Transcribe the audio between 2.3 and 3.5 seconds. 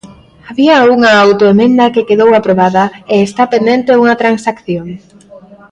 aprobada, e está